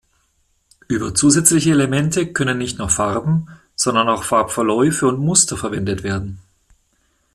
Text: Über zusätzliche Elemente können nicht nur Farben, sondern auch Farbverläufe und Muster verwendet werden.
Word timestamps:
Über 0.87 1.13
zusätzliche 1.13 1.69
Elemente 1.69 2.33
können 2.33 2.57
nicht 2.57 2.79
nur 2.79 2.89
Farben, 2.89 3.49
sondern 3.75 4.09
auch 4.09 4.23
Farbverläufe 4.23 5.05
und 5.05 5.19
Muster 5.19 5.57
verwendet 5.57 6.01
werden. 6.01 6.39